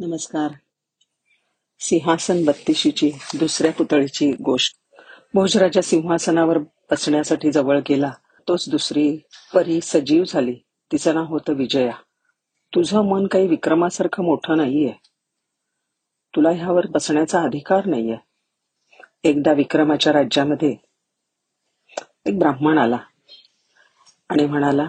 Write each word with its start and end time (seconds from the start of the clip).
नमस्कार. 0.00 0.52
सिंहासन 1.80 2.44
बत्तीशीची 2.44 3.10
दुसऱ्या 3.10 3.72
पुतळीची 3.72 4.32
गोष्ट. 4.32 4.76
भोजराच्या 5.34 5.82
सिंहासनावर 5.82 6.58
बसण्यासाठी 6.58 7.52
जवळ 7.52 7.80
गेला. 7.88 8.12
तोच 8.48 8.68
दुसरी 8.68 9.18
परी 9.54 9.80
सजीव 9.80 10.24
झाली. 10.24 10.54
तिचं 10.92 11.14
नाव 11.14 11.24
होतं 11.24 11.52
विजया. 11.52 11.92
तुझं 12.74 13.00
मन 13.00 13.26
काही 13.26 13.46
विक्रमासारखं 13.46 14.24
मोठं 14.24 14.56
नाहीये. 14.56 14.92
तुला 16.36 16.50
ह्यावर 16.50 16.86
बसण्याचा 16.86 17.40
अधिकार 17.40 17.86
नाहीये. 17.86 18.16
एकदा 19.24 19.52
विक्रमाच्या 19.52 20.12
राज्यामध्ये 20.12 20.76
एक 22.26 22.38
ब्राह्मण 22.38 22.78
आला 22.78 22.98
आणि 24.28 24.46
म्हणाला 24.46 24.88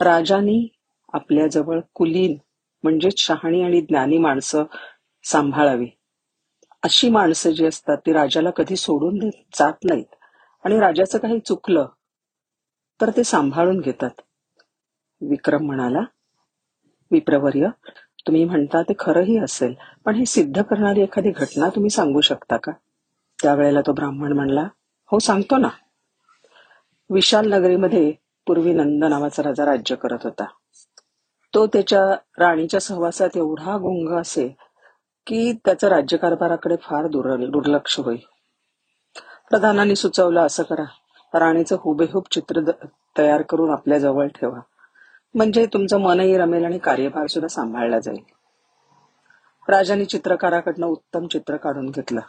राजानी 0.00 0.68
आपल्याजवळ 1.12 1.80
कुलीन 1.94 2.36
म्हणजेच 2.84 3.18
शहाणी 3.18 3.62
आणि 3.62 3.80
ज्ञानी 3.80 4.18
माणसं 4.18 4.64
सांभाळावी. 5.24 5.86
अशी 6.82 7.08
माणसं 7.08 7.50
जी 7.50 7.66
असतात 7.66 7.96
ती 8.06 8.12
राजाला 8.12 8.50
कधी 8.50 8.76
सोडून 8.76 9.30
जात 9.30 9.84
नाहीत. 9.84 10.14
आणि 10.64 10.78
राजाचं 10.80 11.18
काही 11.18 11.38
चुकलं 11.38 11.86
तर 13.00 13.10
ते 13.10 13.24
सांभाळून 13.24 13.80
घेतात. 13.80 14.10
विक्रम 15.20 15.64
म्हणाला 15.66 16.00
विप्रवर्य 17.10 17.68
तुम्ही 18.26 18.44
म्हणता 18.44 18.82
ते 18.82 18.92
खरंही 18.98 19.38
असेल 19.38 19.74
पण 20.04 20.14
हे 20.14 20.26
सिद्ध 20.26 20.62
करणारी 20.62 21.02
एखादी 21.02 21.30
घटना 21.30 21.68
तुम्ही 21.68 21.90
सांगू 21.90 22.20
शकता 22.20 22.56
का? 22.56 22.72
त्यावेळेला 23.38 23.80
तो 23.80 23.92
ब्राह्मण 23.92 24.32
म्हणला 24.32 24.66
हो 25.12 25.18
सांगतो 25.18 25.56
ना. 25.56 25.68
विशाल 27.10 27.52
नगरीमध्ये 27.52 28.12
पूर्वी 28.46 28.72
नंद 28.72 29.04
नावाचा 29.04 29.42
राजा 29.42 29.64
राज्य 29.64 29.94
करत 29.94 30.24
होता. 30.24 30.44
तो 31.54 31.66
त्याच्या 31.66 32.16
राणीच्या 32.38 32.80
सहवासात 32.80 33.28
एवढा 33.36 33.76
गुंग 33.76 34.18
असे 34.18 34.56
की 35.26 35.52
त्याचं 35.52 35.88
राज्यकारभाराकडे 35.88 36.76
फार 36.82 37.06
दुर्लक्ष 37.06 38.00
होई 38.00 38.16
प्रधानांनी 39.50 39.96
सुचवलं 39.96 40.46
असं 40.46 40.62
करा. 40.62 40.84
राणीचं 41.38 41.76
हुबेहूब 41.80 42.22
चित्र 42.30 42.60
तयार 43.18 43.42
करून 43.42 43.70
आपल्या 43.70 43.98
जवळ 43.98 44.26
ठेवा. 44.26 44.60
म्हणजे 45.34 45.66
तुमचं 45.66 46.00
मनही 46.00 46.38
रमेल 46.38 46.64
आणि 46.64 46.78
कार्यभार 46.78 47.26
सुद्धा 47.26 47.48
सांभाळला 47.48 47.98
जाईल. 47.98 48.18
राजाने 49.68 50.04
चित्रकाराकडनं 50.04 50.86
उत्तम 50.86 51.26
चित्र 51.26 51.56
काढून 51.56 51.90
घेतलं. 51.90 52.20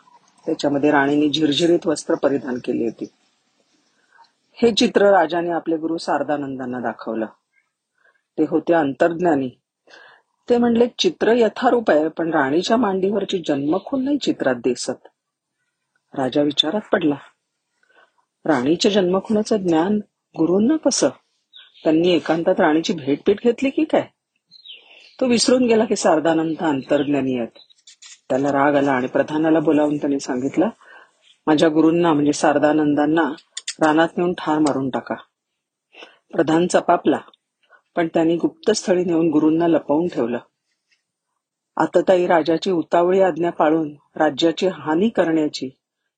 त्याच्यामध्ये 0.45 0.92
राणीने 0.92 1.30
झिरझिरीत 1.30 1.88
वस्त्र 1.88 2.16
परिधान 2.16 2.56
केली 2.56 2.83
होती. 2.86 3.06
हे 4.54 4.73
चित्र 4.73 5.11
राजाने 5.11 5.50
आपले 5.50 5.78
गुरु 5.78 5.98
शारदानंदांना 5.98 6.80
दाखवलं. 6.80 7.26
ते 8.38 8.44
होते 8.44 8.73
अंतर्ज्ञानी. 8.73 9.49
ते 10.49 10.58
म्हणले 10.58 10.88
चित्र 10.97 11.33
यथारूप 11.35 11.91
आहे 11.91 12.08
पण 12.08 12.33
राणीच्या 12.33 12.77
मांडीवरची 12.77 13.38
जन्मखून 13.47 14.03
नाही 14.03 14.17
चित्रात 14.17 14.55
दिसत. 14.55 15.08
राजा 16.13 16.41
विचारात 16.41 16.81
पडला 16.91 17.16
राणीच्या 18.45 18.91
जन्मखुणाचं 18.91 19.58
ज्ञान 19.58 19.99
गुरूंना 20.38 20.77
कसं? 20.77 21.09
त्यांनी 21.83 22.09
एकांतात 22.09 22.59
राणीची 22.59 22.94
भेटपीट 22.94 23.44
घेतली 23.44 23.69
की 23.69 23.83
काय? 23.83 24.08
तो 25.19 25.25
विसरून 25.25 25.66
गेला 25.66 25.86
की 25.86 25.95
शारदानंद 25.95 26.64
अंतर्ज्ञानी 26.64 27.38
आहेत. 27.38 27.59
त्याला 28.30 28.52
राग 28.52 28.75
आला 28.75 28.91
आणि 28.91 29.08
प्रधानाला 29.08 29.59
बोलावून 29.59 29.97
त्यांनी 29.97 30.19
सांगितलं 30.19 30.69
माझ्या 31.47 31.69
गुरूंना 31.69 32.14
म्हणजे 32.14 32.33
सारदानंदांना 32.33 33.31
रानात 33.86 34.17
नेऊन 34.17 34.33
ठार 34.33 34.59
मारून 34.59 34.89
टाका. 34.89 35.16
प्रधान 36.31 36.67
चपापला 36.67 37.19
पण 38.00 38.08
त्यांनी 38.08 38.36
गुप्तस्थळी 38.36 39.05
नेऊन 39.05 39.30
गुरूंना 39.30 39.67
लपवून 39.67 40.08
ठेवलं. 40.08 40.38
आतताई 41.78 42.28
राजाची 42.28 42.72
उतावळी 42.72 43.22
आज्ञा 43.22 43.50
पाळून 43.50 43.95
राज्याची 44.16 44.67
हानी 44.67 45.09
करण्याची 45.09 45.69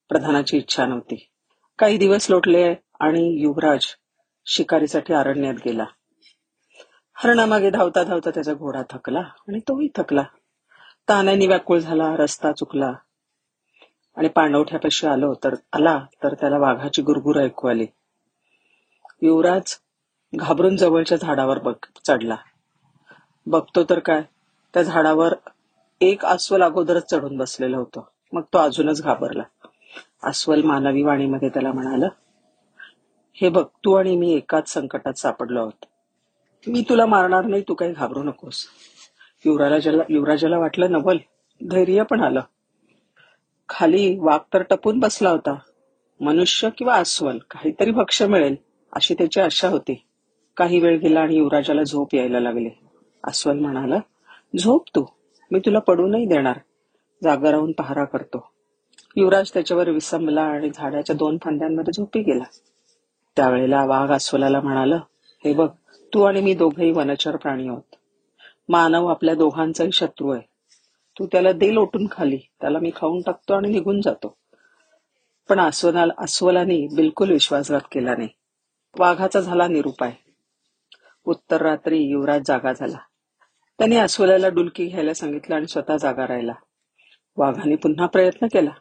प्रधानाची 0.09 0.57
इच्छा 0.57 0.85
नव्हती. 0.85 1.29
काही 1.79 1.97
दिवस 1.97 2.29
लोटले 2.29 2.75
आणि 2.99 3.41
युवराज 3.41 3.85
शिकारीसाठी 4.45 5.13
अरण्यात 5.13 5.53
गेला. 5.53 5.85
हरणामागे 7.13 7.69
धावता 7.69 8.03
धावता 8.03 8.29
त्याचा 8.29 8.53
घोडा 8.53 8.81
थकला 8.89 9.19
आणि 9.19 9.59
तोही 9.59 9.87
थकला. 9.95 10.23
तान्यानी 11.09 11.47
व्याकुळ 11.47 11.79
झाला 11.79 12.15
रस्ता 12.15 12.51
चुकला 12.51 12.93
आणि 14.17 14.27
पाणवठ्यापाशी 14.27 15.07
आलो 15.07 15.33
तर 15.33 15.55
आला 15.73 16.05
तर 16.23 16.33
त्याला 16.33 16.57
वाघाची 16.57 17.01
गुरगुर 17.01 17.43
ऐकू 17.43 17.67
आली. 17.67 17.85
युवराज 19.21 19.80
घाबरून 20.35 20.75
जवळच्या 20.75 21.17
झाडावर 21.17 21.59
बघ 21.59 21.73
चढला. 22.07 22.35
बघतो 23.45 23.83
तर 23.83 23.99
काय 23.99 24.21
त्या 24.73 24.83
झाडावर 24.83 25.33
एक 26.01 26.25
अस्वल 26.25 26.63
अगोदरच 26.63 27.09
चढून 27.11 27.37
बसलेलं 27.37 27.77
होतं. 27.77 28.01
मग 28.33 28.41
तो 28.41 28.57
अजूनच 28.57 29.03
घाबरला. 29.03 29.43
अस्वल 30.23 30.61
मानवी 30.61 31.03
वाणीमध्ये 31.03 31.49
त्याला 31.49 31.71
म्हणाल 31.71 32.03
हे 33.33 33.49
बघ 33.49 33.65
तू 33.65 33.93
आणि 33.93 34.15
मी 34.15 34.33
एकाच 34.33 34.73
संकटात 34.73 35.13
सापडलो 35.13 35.59
आहोत. 35.59 35.85
मी 36.67 36.83
तुला 36.89 37.05
मारणार 37.05 37.45
नाही 37.45 37.61
तू 37.61 37.73
काही 37.73 37.93
घाबरू 37.93 38.23
नकोस. 38.23 38.65
युवराजाला 39.45 40.03
युवराजाला 40.09 40.57
वाटलं 40.57 40.91
नवल 40.91 41.17
धैर्य 41.69 42.03
पण 42.03 42.21
आलं. 42.21 42.41
खाली 43.69 44.19
वाघ 44.19 44.39
तर 44.53 44.61
टपून 44.61 44.99
बसला 44.99 45.29
होता. 45.29 45.55
मनुष्य 46.19 46.69
किंवा 46.77 46.95
अस्वल 46.95 47.37
काहीतरी 47.37 47.91
भक्ष 47.91 48.21
मिळेल 48.21 48.55
अशी 48.93 49.13
त्याची 49.13 49.41
आशा 49.41 49.67
होती. 49.67 50.05
काही 50.57 50.79
वेळ 50.79 50.99
गेला 50.99 51.21
आणि 51.21 51.35
युवराजाला 51.35 51.83
झोप 51.83 52.15
यायला 52.15 52.39
लागली. 52.39 52.69
अस्वल 53.27 53.59
म्हणाला 53.59 53.97
झोप 54.59 54.83
तू. 54.95 55.05
मी 55.51 55.59
तुला 55.59 55.79
पडू 55.79 56.07
नाही 56.07 56.25
देणार. 56.25 56.59
जागा 57.23 57.51
राहून 57.51 57.71
पहारा 57.71 58.03
करतो. 58.03 58.51
युवराज 59.15 59.51
त्याच्यावर 59.53 59.89
विसंबला 59.89 60.41
आणि 60.41 60.69
झाडाच्या 60.75 61.15
दोन 61.15 61.37
फांद्यांमध्ये 61.43 61.93
झोपी 61.97 62.21
गेला. 62.21 62.43
त्यावेळेला 63.35 63.85
वाघ 63.85 64.11
अस्वलाला 64.11 64.61
म्हणाला 64.61 64.95
हे 65.45 65.53
बघ 65.53 65.69
तू 66.13 66.21
आणि 66.21 66.41
मी 66.41 66.53
दोघेही 66.53 66.91
वनचर 66.91 67.35
प्राणी 67.35 67.67
आहोत. 67.67 67.95
मानव 68.69 69.07
आपल्या 69.07 69.35
दोघांचाही 69.35 69.91
शत्रू 69.91 70.29
आहे. 70.29 70.41
तू 71.19 71.25
त्याला 71.25 71.51
दे 71.51 71.73
लोटून 71.73 72.07
खाली. 72.11 72.39
त्याला 72.61 72.79
मी 72.79 72.91
खाऊन 72.95 73.21
टाकतो 73.21 73.53
आणि 73.53 73.69
निघून 73.69 74.01
जातो. 74.01 74.37
पण 75.49 75.59
अस्वलाला 75.59 76.13
अस्वलाने 76.17 76.87
बिलकुल 76.95 77.31
विश्वासघात 77.31 77.81
केला 77.91 78.15
नाही. 78.15 78.29
वाघाचा 78.99 79.39
झाला 79.39 79.67
निरुपाय. 79.67 80.11
उत्तर 81.25 81.61
रात्री 81.61 81.97
युवराज 81.97 82.41
जागा 82.45 82.73
झाला. 82.73 82.97
त्याने 83.77 83.95
अस्वलाला 83.95 84.49
डुलकी 84.49 84.85
घ्यायला 84.85 85.13
सांगितलं 85.13 85.55
आणि 85.55 85.67
स्वतः 85.67 85.97
जागा 85.97 86.27
राहिला. 86.27 86.53
वाघाने 87.37 87.75
पुन्हा 87.75 88.07
प्रयत्न 88.07 88.47
केला. 88.47 88.71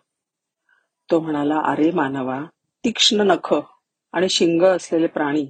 तो 1.11 1.21
म्हणाला 1.21 1.61
अरे 1.61 1.91
मानवा 1.91 2.45
तीक्ष्ण 2.85 3.21
नख 3.21 3.55
आणि 4.13 4.29
शिंग 4.29 4.63
असलेले 4.63 5.07
प्राणी 5.07 5.47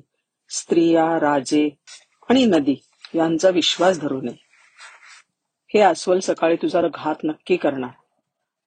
स्त्रिया 0.49 1.21
राजे 1.21 1.71
आणि 2.29 2.45
नदी 2.45 2.77
यांचा 3.15 3.51
विश्वास 3.51 4.01
धरू 4.01 4.21
नये. 4.21 4.37
हे 5.75 5.81
अस्वल 5.81 6.19
सकाळी 6.19 6.57
तुझा 6.57 6.83
घात 6.83 7.15
नक्की 7.25 7.57
करणार. 7.57 7.91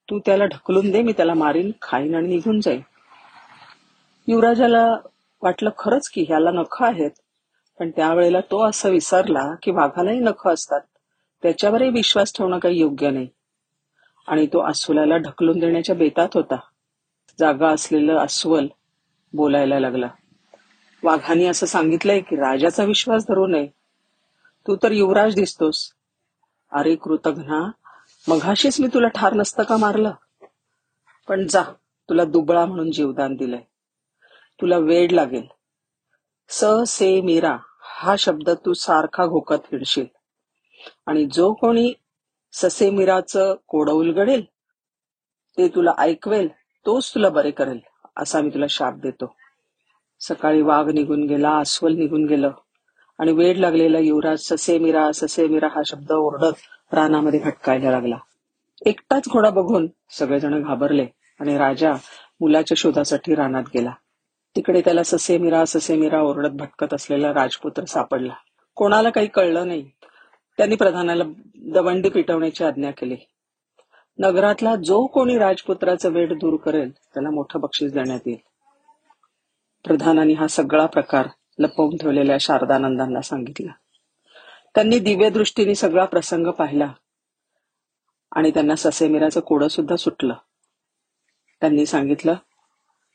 तू 0.09 0.19
त्याला 0.19 0.45
ढकलून 0.45 0.91
दे 0.91 1.01
मी 1.01 1.11
त्याला 1.11 1.33
मारीन 1.33 1.71
खाईन 1.81 2.15
आणि 2.15 2.27
निघून 2.27 2.59
जाईन. 2.59 2.81
युवराजाला 4.27 4.95
वाटलं 5.41 5.69
खरंच 5.77 6.09
की 6.09 6.23
ह्याला 6.23 6.51
नख 6.51 6.83
आहेत 6.83 7.11
पण 7.79 7.89
त्यावेळेला 7.89 8.39
तो 8.39 8.69
असं 8.69 8.89
विसरला 8.89 9.55
की 9.63 9.71
वाघालाही 9.71 10.19
नख 10.19 10.47
असतात. 10.47 10.81
त्याच्यावरही 11.41 11.89
विश्वास 11.89 12.33
ठेवणं 12.35 12.59
काही 12.59 12.79
योग्य 12.79 13.09
नाही. 13.09 13.27
आणि 14.27 14.47
तो 14.47 14.69
अस्वलाला 14.69 15.17
ढकलून 15.17 15.59
देण्याच्या 15.59 15.95
बेतात 15.95 16.27
होता. 16.33 16.55
जागा 17.39 17.69
असलेलं 17.69 18.17
अस्वल 18.17 18.67
बोलायला 19.33 19.79
लागला. 19.79 20.07
वाघाने 21.03 21.45
असं 21.45 21.65
सांगितलंय 21.65 22.19
की 22.19 22.35
राजाचा 22.35 22.83
विश्वास 22.83 23.23
धरू 23.23 23.47
नये. 23.47 23.67
तू 24.67 24.75
तर 24.75 24.91
युवराज 24.91 25.35
दिसतोस. 25.35 25.91
अरे 26.71 26.95
कृतघ्ना 26.95 27.71
मघाशीच 28.27 28.81
मी 28.81 28.87
तुला 28.87 29.07
ठार 29.07 29.33
नसतं 29.33 29.63
का 29.63 29.77
मारलं? 29.77 30.11
पण 31.27 31.47
जा 31.47 31.63
तुला 32.09 32.25
दुबळा 32.25 32.65
म्हणून 32.65 32.91
जीवदान 32.91 33.35
दिलंय. 33.35 33.61
तुला 34.61 34.77
वेड 34.77 35.11
लागेल. 35.11 35.47
स 36.49 36.65
से 36.87 37.21
मीरा. 37.21 37.57
हा 38.03 38.15
शब्द 38.19 38.49
तू 38.65 38.73
सारखा 38.73 39.25
घोकत 39.25 39.65
फिरशील. 39.71 40.05
आणि 41.07 41.25
जो 41.33 41.51
कोणी 41.53 41.93
ससेमिराचं 42.53 43.53
कोड 43.67 43.89
उलगडेल 43.89 44.43
ते 45.57 45.67
तुला 45.75 45.91
ऐकवेल 45.99 46.47
तोच 46.85 47.13
तुला 47.13 47.29
बरे 47.29 47.51
करेल 47.51 47.79
असा 48.17 48.41
मी 48.41 48.49
तुला 48.49 48.65
शाप 48.69 48.93
देतो. 49.03 49.33
सकाळी 50.21 50.61
वाघ 50.61 50.89
निघून 50.89 51.23
गेला 51.27 51.57
अस्वल 51.59 51.95
निघून 51.97 52.25
गेलं 52.25 52.51
आणि 53.19 53.31
वेड 53.31 53.57
लागलेला 53.57 53.99
युवराज 53.99 54.39
ससेमिरा 54.41 55.11
ससेमिरा 55.15 55.67
हा 55.67 55.81
शब्द 55.85 56.11
ओरडत 56.11 56.93
रानामध्ये 56.93 57.39
भटकायला 57.39 57.91
लागला. 57.91 58.17
एकटाच 58.85 59.27
घोडा 59.29 59.49
बघून 59.49 59.87
सगळेजण 60.11 60.61
घाबरले 60.61 61.05
आणि 61.39 61.57
राजा 61.57 61.93
मुलाच्या 62.41 62.75
शोधासाठी 62.77 63.35
रानात 63.35 63.63
गेला. 63.73 63.93
तिकडे 64.55 64.81
त्याला 64.81 65.03
ससे 65.03 65.17
ससेमिरा 65.17 65.65
ससे 65.65 66.17
ओरडत 66.17 66.49
भटकत 66.49 66.93
असलेला 66.93 67.33
राजपुत्र 67.33 67.85
सापडला. 67.85 68.33
कोणाला 68.75 69.09
काही 69.09 69.27
कळलं 69.27 69.67
नाही. 69.67 69.89
त्यांनी 70.57 70.75
प्रधानाला 70.75 71.23
दवंडी 71.55 72.09
पिटवण्याची 72.09 72.63
आज्ञा 72.63 72.91
केली. 72.91 73.15
नगरातला 74.19 74.75
जो 74.75 75.05
कोणी 75.05 75.37
राजपुत्राचं 75.37 76.09
वेड 76.09 76.33
दूर 76.33 76.55
करेल 76.55 76.91
त्याला 76.91 77.29
मोठं 77.29 77.59
बक्षीस 77.59 77.93
देण्यात 77.93 78.19
येईल. 78.25 78.39
प्रधानाने 79.85 80.33
हा 80.33 80.47
सगळा 80.47 80.85
प्रकार 80.85 81.27
लपवून 81.59 81.97
ठेवलेल्या 81.97 82.37
शारदानंदांना 82.39 83.21
सांगितला. 83.21 83.71
त्यांनी 84.75 84.99
दिव्य 84.99 85.29
दृष्टीने 85.29 85.75
सगळा 85.75 86.05
प्रसंग 86.05 86.47
पाहिला. 86.47 86.93
आणि 88.35 88.51
त्यांना 88.51 88.75
ससेमिराचं 88.75 89.39
कोडं 89.39 89.67
सुद्धा 89.67 89.95
सुटलं. 89.95 90.33
त्यांनी 91.61 91.85
सांगितलं 91.85 92.35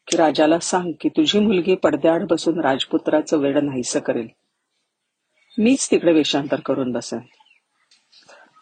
की 0.08 0.16
राजाला 0.16 0.58
सांग 0.58 0.92
की 1.00 1.08
तुझी 1.08 1.40
मुलगी 1.40 1.74
पडद्याआड 1.74 2.22
बसून 2.24 2.60
राजपुत्राचं 2.60 3.38
वेड 3.38 3.58
नाहीसं 3.58 4.00
करेल. 4.00 4.28
मीच 5.58 5.90
तिकडे 5.90 6.12
वेशांतर 6.12 6.60
करून 6.60 6.92
बसेन. 6.92 7.20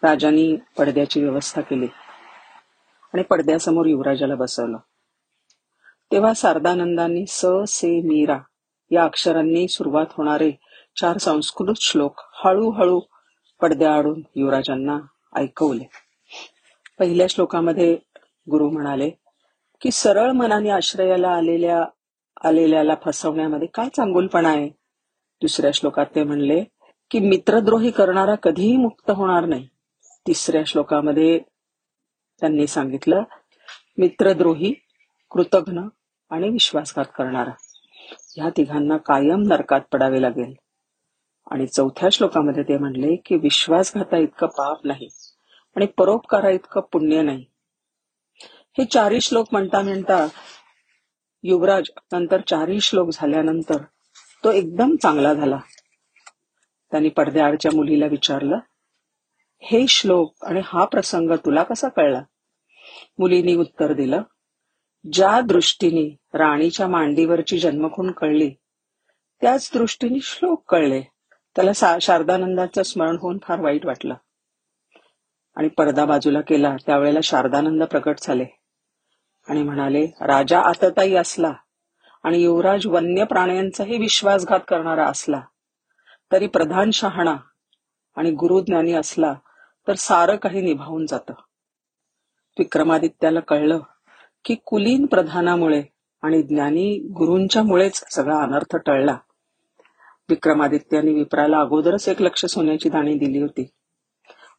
राजानी 0.02 0.56
पडद्याची 0.78 1.22
व्यवस्था 1.22 1.60
केली 1.60 1.86
आणि 3.14 3.22
पडद्यासमोर 3.22 3.86
युवराजाला 3.86 4.34
बसवलं. 4.34 4.78
तेव्हा 6.12 6.34
सारदानंदांनी 6.34 7.24
स 7.28 7.46
से 7.68 8.00
मीरा 8.00 8.38
या 8.90 9.04
अक्षरांनी 9.04 9.68
सुरुवात 9.68 10.06
होणारे 10.10 10.50
चार 11.00 11.18
संस्कृत 11.18 11.74
श्लोक 11.80 12.14
हळूहळू 12.18 13.00
पडद्याआडून 13.60 14.22
युवराजांना 14.34 14.98
ऐकवले. 15.34 15.84
पहिल्या 16.98 17.26
श्लोकामध्ये 17.26 17.98
गुरु 18.50 18.70
म्हणाले 18.70 19.10
की 19.80 19.90
सरळ 19.90 20.30
मनाने 20.30 20.70
आश्रयाला 20.70 21.28
आलेल्या 21.28 21.84
आलेल्याला 22.44 22.94
फसवण्यामध्ये 23.04 23.68
काय 23.74 23.88
चांगुलपणा 23.88 24.48
आहे? 24.48 24.68
दुसऱ्या 25.40 25.70
श्लोकात 25.74 26.06
ते 26.14 26.24
म्हणले 26.24 26.64
की 27.10 27.18
मित्रद्रोही 27.18 27.90
करणारा 27.90 28.34
कधीही 28.34 28.76
मुक्त 28.76 29.10
होणार 29.10 29.44
नाही. 29.44 29.68
तिसऱ्या 30.26 30.62
श्लोकामध्ये 30.66 31.38
त्यांनी 32.40 32.66
सांगितलं 32.66 33.22
मित्रद्रोही 33.98 34.74
कृतघ्न 35.30 35.88
आणि 36.30 36.48
विश्वासघात 36.48 37.04
करणारा. 37.04 37.52
ह्या 38.36 38.50
तिघांना 38.56 38.96
कायम 38.96 39.42
नरकात 39.42 39.80
पडावे 39.92 40.22
लागेल. 40.22 40.54
आणि 41.50 41.66
चौथ्या 41.66 42.08
श्लोकामध्ये 42.12 42.62
ते 42.62 42.78
म्हणले 42.78 43.16
की 43.16 43.34
विश्वासघाता 43.36 44.16
इतकं 44.16 44.46
पाप 44.46 44.86
नाही 44.86 45.08
आणि 45.76 45.86
परोपकारा 45.86 46.50
इतकं 46.50 46.80
पुण्य 46.80 47.22
नाही. 47.22 47.44
हे 48.78 48.84
चारही 48.84 49.20
श्लोक 49.20 49.48
म्हणता 49.52 49.80
म्हणता 49.80 50.26
युवराज 51.42 51.84
नंतर 52.12 52.40
चारही 52.40 52.80
श्लोक 52.80 53.08
झाल्यानंतर 53.12 53.76
तो 54.44 54.50
एकदम 54.52 54.96
चांगला 55.02 55.34
झाला. 55.34 55.58
त्यांनी 56.90 57.08
पडद्याआडच्या 57.08 57.70
मुलीला 57.74 58.06
विचारलं 58.06 58.58
हे 59.60 59.86
श्लोक 59.88 60.34
आणि 60.42 60.60
हा 60.64 60.84
प्रसंग 60.84 61.30
तुला 61.30 61.62
कसा 61.62 61.88
कळला? 61.88 62.22
मुलीने 63.18 63.54
उत्तर 63.54 63.92
दिलं 63.92 64.22
ज्या 65.12 65.40
दृष्टीने 65.40 66.38
राणीच्या 66.38 66.88
मांडीवरची 66.88 67.58
जन्मखून 67.58 68.10
कळली 68.10 68.50
त्याच 69.40 69.70
दृष्टीने 69.74 70.20
श्लोक 70.22 70.70
कळले. 70.70 71.02
त्याला 71.56 71.98
शारदानंदाचं 72.00 72.82
स्मरण 72.82 73.16
होऊन 73.20 73.38
फार 73.42 73.60
वाईट 73.60 73.86
वाटलं. 73.86 74.14
आणि 75.56 75.68
पडदा 75.68 76.04
बाजूला 76.04 76.40
केला 76.40 76.76
त्यावेळेला 76.86 77.20
शारदानंद 77.22 77.82
प्रकट 77.82 78.18
झाले. 78.22 78.44
आणि 79.48 79.62
म्हणाले 79.62 80.06
राजा 80.06 80.60
आतताई 80.60 81.14
असला 81.14 81.52
आणि 82.22 82.42
युवराज 82.42 82.86
वन्य 82.86 83.24
प्राण्यांचाही 83.24 83.98
विश्वासघात 83.98 84.60
करणारा 84.68 85.06
असला 85.06 85.40
तरी 86.32 86.46
प्रधान 86.46 86.90
शहाणा 86.90 87.36
आणि 88.16 88.30
गुरुज्ञानी 88.30 88.92
असला 88.92 89.34
तर 89.88 89.94
सारं 89.94 90.36
काही 90.36 90.60
निभावून 90.60 91.06
जात. 91.06 91.32
विक्रमादित्याला 92.58 93.40
कळलं 93.40 93.78
की 94.44 94.54
कुलीन 94.66 95.06
प्रधानामुळे 95.06 95.82
आणि 96.22 96.42
ज्ञानी 96.42 96.98
गुरूंच्या 96.98 97.62
मुळेच 97.62 98.04
सगळा 98.10 98.42
अनर्थ 98.42 98.76
टळला. 98.76 99.16
विक्रमादित्याने 100.28 101.12
विप्राला 101.12 101.60
अगोदरच 101.60 102.08
एक 102.08 102.22
लक्ष 102.22 102.46
सोन्याची 102.46 102.88
दाणी 102.88 103.14
दिली 103.18 103.40
होती. 103.40 103.70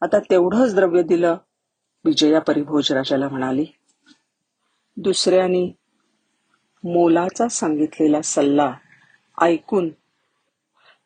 आता 0.01 0.19
तेवढंच 0.19 0.75
द्रव्य 0.75 1.03
दिलं 1.03 1.37
विजया 2.05 2.41
परिभोज 2.41 2.91
राजाला 2.91 3.29
म्हणाली 3.29 3.65
दुसऱ्यानी 4.97 5.73
मोलाचा 6.83 7.47
सांगितलेला 7.47 8.21
सल्ला 8.21 8.73
ऐकून 9.41 9.89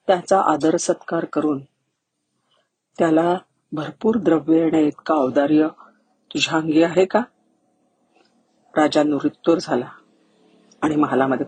त्याचा 0.07 0.41
आदर 0.41 0.77
सत्कार 0.77 1.25
करून 1.25 1.63
त्याला 2.97 3.38
भरपूर 3.71 4.17
द्रव्य 4.17 4.57
येणे 4.57 4.83
इतका 4.83 5.13
औदार्य 5.13 5.67
तुझ्या 6.33 6.57
अंगी 6.57 6.83
आहे 6.83 7.05
का? 7.05 7.21
राजा 8.75 9.03
निवृत्तोर 9.03 9.57
झाला 9.57 9.89
आणि 10.81 10.95
महालामध्ये 10.95 11.45